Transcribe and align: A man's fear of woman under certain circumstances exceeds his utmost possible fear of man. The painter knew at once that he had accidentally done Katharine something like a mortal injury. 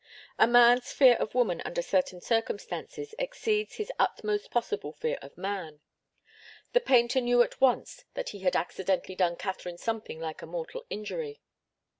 A 0.39 0.47
man's 0.47 0.91
fear 0.91 1.13
of 1.17 1.35
woman 1.35 1.61
under 1.63 1.83
certain 1.83 2.21
circumstances 2.21 3.13
exceeds 3.19 3.75
his 3.75 3.91
utmost 3.99 4.49
possible 4.49 4.93
fear 4.93 5.19
of 5.21 5.37
man. 5.37 5.79
The 6.73 6.79
painter 6.79 7.21
knew 7.21 7.43
at 7.43 7.61
once 7.61 8.05
that 8.15 8.29
he 8.29 8.39
had 8.39 8.55
accidentally 8.55 9.13
done 9.13 9.35
Katharine 9.35 9.77
something 9.77 10.19
like 10.19 10.41
a 10.41 10.47
mortal 10.47 10.87
injury. 10.89 11.39